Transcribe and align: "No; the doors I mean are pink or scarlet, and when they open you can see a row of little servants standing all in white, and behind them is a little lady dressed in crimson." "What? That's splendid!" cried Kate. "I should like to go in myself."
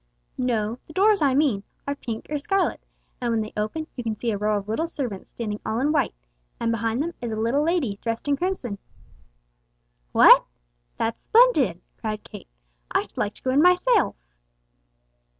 "No; 0.39 0.79
the 0.87 0.93
doors 0.93 1.21
I 1.21 1.35
mean 1.35 1.61
are 1.87 1.93
pink 1.93 2.25
or 2.31 2.39
scarlet, 2.39 2.83
and 3.21 3.29
when 3.31 3.41
they 3.41 3.53
open 3.55 3.85
you 3.95 4.03
can 4.03 4.15
see 4.15 4.31
a 4.31 4.37
row 4.39 4.57
of 4.57 4.67
little 4.67 4.87
servants 4.87 5.29
standing 5.29 5.59
all 5.63 5.79
in 5.79 5.91
white, 5.91 6.15
and 6.59 6.71
behind 6.71 7.03
them 7.03 7.13
is 7.21 7.31
a 7.31 7.35
little 7.35 7.61
lady 7.63 7.99
dressed 8.01 8.27
in 8.27 8.35
crimson." 8.35 8.79
"What? 10.11 10.43
That's 10.97 11.21
splendid!" 11.25 11.81
cried 11.99 12.23
Kate. 12.23 12.47
"I 12.89 13.03
should 13.03 13.19
like 13.19 13.35
to 13.35 13.43
go 13.43 13.51
in 13.51 13.61
myself." 13.61 14.15